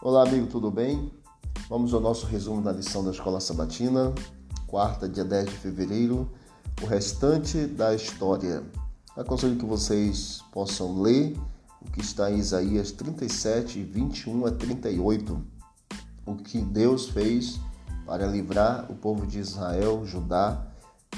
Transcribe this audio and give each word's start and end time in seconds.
Olá, 0.00 0.22
amigo, 0.22 0.46
tudo 0.46 0.70
bem? 0.70 1.12
Vamos 1.68 1.92
ao 1.92 2.00
nosso 2.00 2.24
resumo 2.24 2.62
da 2.62 2.70
lição 2.70 3.02
da 3.04 3.10
Escola 3.10 3.40
Sabatina, 3.40 4.14
quarta, 4.68 5.08
dia 5.08 5.24
10 5.24 5.46
de 5.46 5.56
fevereiro, 5.56 6.30
o 6.80 6.86
restante 6.86 7.66
da 7.66 7.92
história. 7.92 8.62
Aconselho 9.16 9.56
que 9.56 9.64
vocês 9.64 10.40
possam 10.52 11.02
ler 11.02 11.36
o 11.82 11.90
que 11.90 12.00
está 12.00 12.30
em 12.30 12.38
Isaías 12.38 12.92
37, 12.92 13.82
21 13.82 14.46
a 14.46 14.52
38, 14.52 15.44
o 16.24 16.36
que 16.36 16.60
Deus 16.60 17.08
fez 17.08 17.58
para 18.06 18.24
livrar 18.24 18.86
o 18.88 18.94
povo 18.94 19.26
de 19.26 19.40
Israel, 19.40 20.06
Judá, 20.06 20.64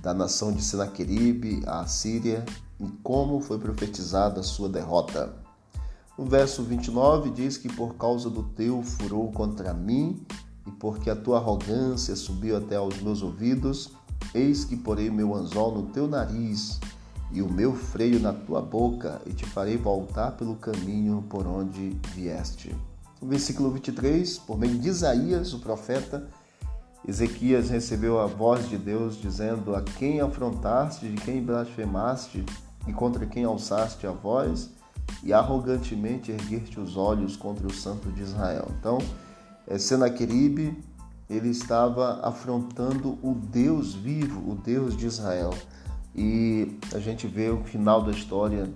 da 0.00 0.14
nação 0.14 0.50
de 0.50 0.64
Senaqueribe, 0.64 1.62
a 1.66 1.84
Síria, 1.86 2.42
e 2.80 2.88
como 3.02 3.38
foi 3.38 3.58
profetizada 3.58 4.40
a 4.40 4.42
sua 4.42 4.70
derrota. 4.70 5.41
O 6.16 6.24
verso 6.24 6.62
29 6.62 7.30
diz 7.30 7.56
que 7.56 7.72
por 7.72 7.94
causa 7.94 8.28
do 8.28 8.42
teu 8.42 8.82
furor 8.82 9.32
contra 9.32 9.72
mim 9.72 10.24
e 10.66 10.70
porque 10.70 11.08
a 11.08 11.16
tua 11.16 11.38
arrogância 11.38 12.14
subiu 12.14 12.56
até 12.56 12.76
aos 12.76 13.00
meus 13.00 13.22
ouvidos, 13.22 13.92
eis 14.34 14.64
que 14.64 14.76
porei 14.76 15.10
meu 15.10 15.34
anzol 15.34 15.74
no 15.74 15.86
teu 15.90 16.06
nariz 16.06 16.78
e 17.32 17.40
o 17.40 17.50
meu 17.50 17.74
freio 17.74 18.20
na 18.20 18.32
tua 18.32 18.60
boca 18.60 19.22
e 19.24 19.32
te 19.32 19.46
farei 19.46 19.78
voltar 19.78 20.32
pelo 20.32 20.56
caminho 20.56 21.24
por 21.30 21.46
onde 21.46 21.96
vieste. 22.14 22.76
No 23.20 23.28
versículo 23.28 23.70
23, 23.70 24.38
por 24.40 24.58
meio 24.58 24.78
de 24.78 24.88
Isaías, 24.88 25.54
o 25.54 25.60
profeta, 25.60 26.28
Ezequias 27.08 27.70
recebeu 27.70 28.20
a 28.20 28.26
voz 28.26 28.68
de 28.68 28.76
Deus 28.76 29.16
dizendo: 29.16 29.74
A 29.74 29.82
quem 29.82 30.20
afrontaste, 30.20 31.08
de 31.08 31.16
quem 31.22 31.42
blasfemaste 31.42 32.44
e 32.86 32.92
contra 32.92 33.26
quem 33.26 33.44
alçaste 33.44 34.06
a 34.06 34.12
voz? 34.12 34.70
E 35.22 35.32
arrogantemente 35.32 36.32
erguer-te 36.32 36.80
os 36.80 36.96
olhos 36.96 37.36
contra 37.36 37.66
o 37.66 37.72
santo 37.72 38.10
de 38.10 38.22
Israel. 38.22 38.68
Então, 38.78 38.98
é, 39.66 39.78
Senaqueribe, 39.78 40.76
ele 41.30 41.48
estava 41.48 42.20
afrontando 42.26 43.18
o 43.22 43.34
Deus 43.34 43.94
vivo, 43.94 44.50
o 44.50 44.54
Deus 44.54 44.96
de 44.96 45.06
Israel. 45.06 45.54
E 46.14 46.76
a 46.94 46.98
gente 46.98 47.26
vê 47.26 47.48
o 47.48 47.64
final 47.64 48.02
da 48.02 48.10
história 48.10 48.68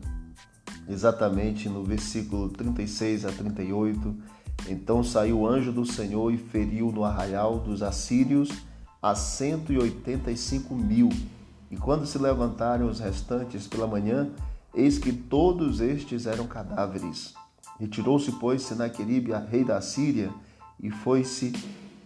exatamente 0.88 1.68
no 1.68 1.84
versículo 1.84 2.48
36 2.48 3.24
a 3.24 3.32
38. 3.32 4.14
Então 4.68 5.04
saiu 5.04 5.40
o 5.40 5.46
anjo 5.46 5.72
do 5.72 5.84
Senhor 5.84 6.32
e 6.32 6.38
feriu 6.38 6.90
no 6.90 7.04
arraial 7.04 7.58
dos 7.58 7.82
assírios 7.82 8.50
a 9.02 9.14
185 9.14 10.74
mil. 10.74 11.10
E 11.70 11.76
quando 11.76 12.06
se 12.06 12.16
levantaram 12.16 12.88
os 12.88 13.00
restantes 13.00 13.66
pela 13.66 13.86
manhã, 13.86 14.30
Eis 14.76 14.98
que 14.98 15.10
todos 15.10 15.80
estes 15.80 16.26
eram 16.26 16.46
cadáveres. 16.46 17.32
Retirou-se, 17.80 18.30
pois, 18.32 18.60
Senaqueribe, 18.60 19.32
a 19.32 19.38
rei 19.38 19.64
da 19.64 19.80
Síria, 19.80 20.30
e 20.78 20.90
foi-se, 20.90 21.54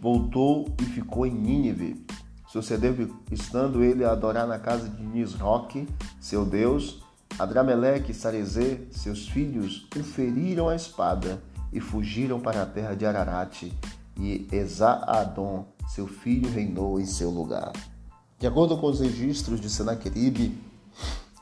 voltou 0.01 0.73
e 0.81 0.85
ficou 0.85 1.27
em 1.27 1.35
Nínive. 1.35 2.07
Sucedeu 2.47 2.95
estando 3.31 3.83
ele 3.83 4.05
a 4.05 4.13
adorar 4.13 4.47
na 4.47 4.59
casa 4.59 4.89
de 4.89 5.03
Nisroque, 5.03 5.89
seu 6.21 6.47
deus, 6.47 7.03
Adrameleque 7.37 8.13
e 8.13 8.15
Sarezê, 8.15 8.83
seus 8.93 9.29
filhos, 9.29 9.89
o 9.97 10.05
feriram 10.05 10.69
a 10.69 10.77
espada 10.77 11.43
e 11.73 11.81
fugiram 11.81 12.39
para 12.39 12.63
a 12.63 12.67
terra 12.67 12.95
de 12.95 13.05
Ararate, 13.05 13.73
e 14.17 14.47
Esaadon, 14.53 15.67
seu 15.89 16.07
filho, 16.07 16.49
reinou 16.49 17.01
em 17.01 17.07
seu 17.07 17.31
lugar. 17.31 17.73
De 18.39 18.47
acordo 18.47 18.77
com 18.77 18.87
os 18.87 19.01
registros 19.01 19.61
de 19.61 19.69
Senaqueribe, 19.69 20.70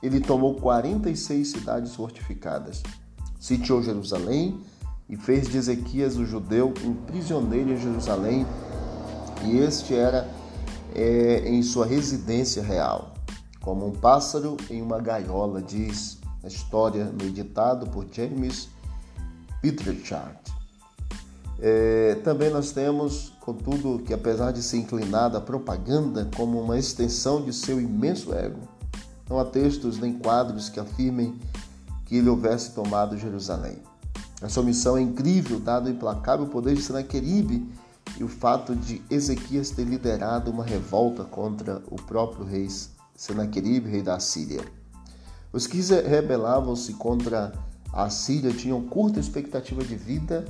ele 0.02 0.20
tomou 0.20 0.54
46 0.54 1.48
cidades 1.48 1.94
fortificadas, 1.94 2.82
sitiou 3.38 3.82
Jerusalém 3.82 4.60
e 5.08 5.16
fez 5.16 5.48
de 5.48 5.56
Ezequias 5.56 6.16
o 6.16 6.26
judeu 6.26 6.72
um 6.84 6.94
prisioneiro 6.94 7.72
em 7.72 7.76
Jerusalém, 7.76 8.46
e 9.44 9.58
este 9.58 9.94
era 9.94 10.28
é, 10.94 11.48
em 11.48 11.62
sua 11.62 11.86
residência 11.86 12.62
real, 12.62 13.14
como 13.60 13.86
um 13.86 13.92
pássaro 13.92 14.56
em 14.70 14.82
uma 14.82 15.00
gaiola, 15.00 15.62
diz 15.62 16.18
a 16.42 16.48
história 16.48 17.12
meditado 17.20 17.86
por 17.86 18.06
James 18.12 18.68
Petrechard. 19.60 20.38
É, 21.60 22.14
também 22.22 22.50
nós 22.50 22.70
temos, 22.70 23.32
contudo, 23.40 24.00
que 24.04 24.14
apesar 24.14 24.52
de 24.52 24.62
ser 24.62 24.76
inclinado 24.76 25.36
à 25.36 25.40
propaganda 25.40 26.28
como 26.36 26.60
uma 26.60 26.78
extensão 26.78 27.42
de 27.42 27.52
seu 27.52 27.80
imenso 27.80 28.32
ego, 28.32 28.60
não 29.28 29.38
há 29.38 29.44
textos 29.44 29.98
nem 29.98 30.12
quadros 30.12 30.68
que 30.68 30.80
afirmem 30.80 31.38
que 32.06 32.16
ele 32.16 32.28
houvesse 32.28 32.72
tomado 32.72 33.18
Jerusalém. 33.18 33.78
A 34.40 34.48
sua 34.48 34.62
missão 34.62 34.96
é 34.96 35.00
incrível, 35.00 35.58
dado 35.58 35.86
o 35.86 35.90
implacável 35.90 36.46
poder 36.46 36.74
de 36.74 36.82
Senaqueribe 36.82 37.68
e 38.18 38.24
o 38.24 38.28
fato 38.28 38.74
de 38.74 39.02
Ezequias 39.10 39.70
ter 39.70 39.84
liderado 39.84 40.50
uma 40.50 40.64
revolta 40.64 41.24
contra 41.24 41.82
o 41.90 41.96
próprio 41.96 42.44
rei 42.44 42.68
Senaqueribe, 43.14 43.90
rei 43.90 44.02
da 44.02 44.18
Síria. 44.20 44.64
Os 45.52 45.66
que 45.66 45.80
rebelavam-se 45.80 46.94
contra 46.94 47.52
a 47.92 48.08
Síria 48.08 48.52
tinham 48.52 48.82
curta 48.82 49.18
expectativa 49.18 49.82
de 49.82 49.96
vida 49.96 50.44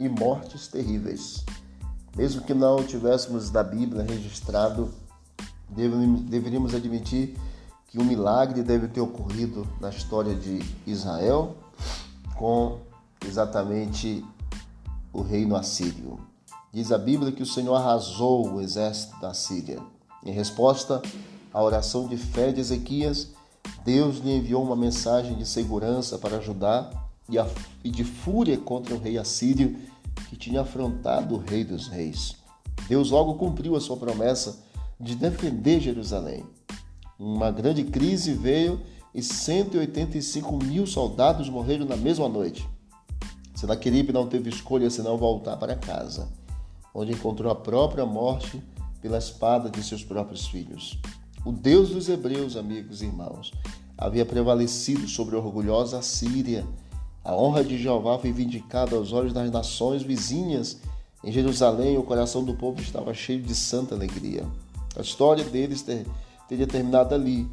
e 0.00 0.08
mortes 0.08 0.68
terríveis. 0.68 1.44
Mesmo 2.16 2.42
que 2.42 2.54
não 2.54 2.82
tivéssemos 2.82 3.50
da 3.50 3.62
Bíblia 3.62 4.04
registrado, 4.04 4.90
deveríamos 5.68 6.74
admitir 6.74 7.36
que 7.94 8.00
um 8.00 8.04
milagre 8.04 8.60
deve 8.60 8.88
ter 8.88 9.00
ocorrido 9.00 9.64
na 9.80 9.88
história 9.88 10.34
de 10.34 10.58
Israel 10.84 11.54
com 12.34 12.80
exatamente 13.24 14.24
o 15.12 15.22
reino 15.22 15.54
assírio. 15.54 16.18
Diz 16.72 16.90
a 16.90 16.98
Bíblia 16.98 17.30
que 17.30 17.44
o 17.44 17.46
Senhor 17.46 17.72
arrasou 17.76 18.52
o 18.52 18.60
exército 18.60 19.20
da 19.20 19.32
Síria. 19.32 19.78
Em 20.24 20.32
resposta 20.32 21.00
à 21.52 21.62
oração 21.62 22.08
de 22.08 22.16
fé 22.16 22.50
de 22.50 22.60
Ezequias, 22.60 23.28
Deus 23.84 24.18
lhe 24.18 24.38
enviou 24.38 24.64
uma 24.64 24.74
mensagem 24.74 25.36
de 25.36 25.46
segurança 25.46 26.18
para 26.18 26.38
ajudar 26.38 26.90
e 27.84 27.90
de 27.90 28.02
fúria 28.02 28.58
contra 28.58 28.92
o 28.92 28.98
rei 28.98 29.16
assírio 29.18 29.78
que 30.28 30.36
tinha 30.36 30.62
afrontado 30.62 31.36
o 31.36 31.38
rei 31.38 31.62
dos 31.62 31.86
reis. 31.86 32.34
Deus 32.88 33.12
logo 33.12 33.34
cumpriu 33.34 33.76
a 33.76 33.80
sua 33.80 33.96
promessa 33.96 34.58
de 34.98 35.14
defender 35.14 35.78
Jerusalém. 35.78 36.44
Uma 37.18 37.50
grande 37.50 37.84
crise 37.84 38.32
veio 38.32 38.80
e 39.14 39.22
185 39.22 40.56
mil 40.64 40.86
soldados 40.86 41.48
morreram 41.48 41.86
na 41.86 41.96
mesma 41.96 42.28
noite. 42.28 42.68
Senaqueribe 43.54 44.12
não 44.12 44.26
teve 44.26 44.50
escolha 44.50 44.90
senão 44.90 45.16
voltar 45.16 45.56
para 45.56 45.76
casa, 45.76 46.28
onde 46.92 47.12
encontrou 47.12 47.52
a 47.52 47.54
própria 47.54 48.04
morte 48.04 48.60
pela 49.00 49.18
espada 49.18 49.70
de 49.70 49.82
seus 49.82 50.02
próprios 50.02 50.46
filhos. 50.48 50.98
O 51.44 51.52
Deus 51.52 51.90
dos 51.90 52.08
hebreus, 52.08 52.56
amigos 52.56 53.00
e 53.00 53.04
irmãos, 53.04 53.52
havia 53.96 54.26
prevalecido 54.26 55.06
sobre 55.06 55.36
a 55.36 55.38
orgulhosa 55.38 56.02
Síria. 56.02 56.66
A 57.22 57.36
honra 57.36 57.62
de 57.62 57.78
Jeová 57.78 58.18
foi 58.18 58.32
vindicada 58.32 58.96
aos 58.96 59.12
olhos 59.12 59.32
das 59.32 59.50
nações 59.52 60.02
vizinhas. 60.02 60.78
Em 61.22 61.30
Jerusalém, 61.30 61.96
o 61.96 62.02
coração 62.02 62.42
do 62.42 62.54
povo 62.54 62.80
estava 62.80 63.14
cheio 63.14 63.40
de 63.40 63.54
santa 63.54 63.94
alegria. 63.94 64.44
A 64.96 65.00
história 65.00 65.44
deles 65.44 65.82
ter 65.82 66.06
teria 66.48 66.66
terminado 66.66 67.14
ali, 67.14 67.48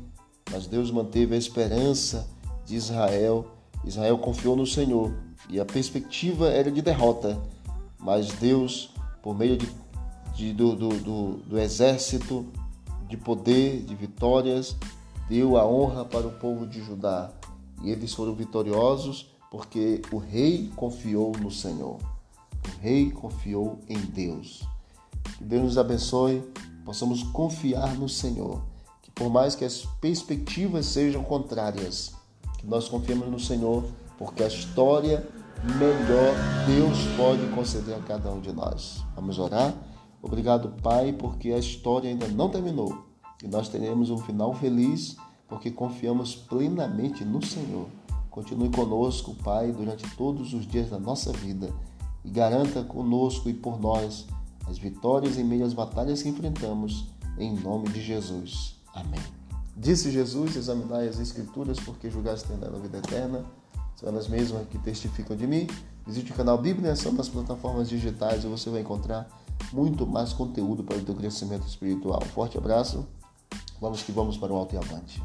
mas 0.52 0.68
Deus 0.68 0.92
manteve 0.92 1.36
a 1.36 1.38
esperança 1.38 2.28
de 2.66 2.76
Israel. 2.76 3.46
Israel 3.86 4.18
confiou 4.18 4.56
no 4.56 4.68
Senhor 4.68 5.14
e 5.50 5.60
a 5.60 5.66
perspectiva 5.66 6.50
era 6.50 6.72
de 6.72 6.82
derrota, 6.82 7.40
mas 8.00 8.32
Deus, 8.34 8.94
por 9.22 9.36
meio 9.36 9.58
de, 9.58 9.70
de 10.36 10.54
do, 10.54 10.76
do, 10.76 10.90
do, 10.90 11.32
do 11.38 11.60
exército, 11.60 12.46
de 13.08 13.18
poder, 13.18 13.82
de 13.84 13.96
vitórias, 13.96 14.76
deu 15.28 15.58
a 15.58 15.66
honra 15.66 16.06
para 16.06 16.28
o 16.28 16.32
povo 16.32 16.66
de 16.66 16.82
Judá. 16.82 17.32
E 17.84 17.90
eles 17.90 18.14
foram 18.14 18.34
vitoriosos 18.34 19.32
porque 19.50 20.02
o 20.12 20.18
rei 20.18 20.72
confiou 20.76 21.34
no 21.40 21.52
Senhor. 21.52 21.98
O 21.98 22.82
rei 22.82 23.12
confiou 23.12 23.80
em 23.90 23.98
Deus. 23.98 24.64
Que 25.38 25.44
Deus 25.44 25.64
nos 25.64 25.78
abençoe, 25.78 26.44
possamos 26.86 27.24
confiar 27.24 27.96
no 27.96 28.08
Senhor 28.08 28.71
por 29.16 29.30
mais 29.30 29.56
que 29.56 29.66
as 29.66 29.86
perspectivas 30.00 30.86
sejam 30.86 31.24
contrárias, 31.24 32.14
que 32.58 32.68
nós 32.68 32.88
confiemos 32.88 33.28
no 33.28 33.40
Senhor, 33.40 33.84
porque 34.18 34.44
a 34.44 34.48
história 34.48 35.28
melhor 35.64 36.36
Deus 36.66 36.98
pode 37.18 37.46
conceder 37.54 37.96
a 37.96 38.00
cada 38.00 38.32
um 38.32 38.40
de 38.40 38.52
nós. 38.52 39.04
Vamos 39.16 39.38
orar? 39.38 39.74
Obrigado, 40.22 40.74
Pai, 40.82 41.14
porque 41.14 41.52
a 41.52 41.58
história 41.58 42.10
ainda 42.10 42.28
não 42.28 42.50
terminou 42.50 43.06
e 43.44 43.48
nós 43.48 43.68
teremos 43.68 44.10
um 44.10 44.18
final 44.18 44.54
feliz 44.54 45.18
porque 45.48 45.72
confiamos 45.72 46.36
plenamente 46.36 47.26
no 47.26 47.44
Senhor. 47.44 47.88
Continue 48.30 48.70
conosco, 48.70 49.36
Pai, 49.44 49.72
durante 49.72 50.10
todos 50.16 50.54
os 50.54 50.66
dias 50.66 50.90
da 50.90 51.00
nossa 51.00 51.32
vida 51.34 51.74
e 52.24 52.30
garanta 52.30 52.84
conosco 52.84 53.50
e 53.50 53.54
por 53.54 53.80
nós 53.80 54.28
as 54.68 54.78
vitórias 54.78 55.38
em 55.38 55.44
meio 55.44 55.66
às 55.66 55.74
batalhas 55.74 56.22
que 56.22 56.30
enfrentamos, 56.30 57.08
em 57.38 57.54
nome 57.60 57.90
de 57.90 58.02
Jesus. 58.02 58.81
Amém. 58.94 59.22
Disse 59.76 60.12
Jesus: 60.12 60.56
Examinai 60.56 61.08
as 61.08 61.20
Escrituras, 61.20 61.80
porque 61.80 62.10
julgaste 62.10 62.48
ter 62.48 62.58
nela 62.58 62.80
vida 62.80 62.98
eterna. 62.98 63.46
são 63.96 64.10
elas 64.10 64.28
mesmas 64.28 64.68
que 64.68 64.78
testificam 64.78 65.36
de 65.36 65.48
mim. 65.48 65.68
Visite 66.06 66.32
o 66.32 66.36
canal 66.36 66.58
Bíblia 66.58 66.94
Ação 66.94 67.14
nas 67.14 67.30
plataformas 67.30 67.88
digitais 67.88 68.44
e 68.44 68.48
você 68.48 68.70
vai 68.70 68.82
encontrar 68.82 69.28
muito 69.72 70.06
mais 70.08 70.34
conteúdo 70.34 70.84
para 70.84 70.98
o 70.98 71.02
teu 71.02 71.16
crescimento 71.16 71.68
espiritual. 71.68 72.22
Forte 72.34 72.58
abraço, 72.58 73.06
vamos 73.80 74.02
que 74.02 74.12
vamos 74.12 74.38
para 74.38 74.52
o 74.52 74.56
alto 74.56 74.76
e 74.76 74.78
avante. 74.78 75.22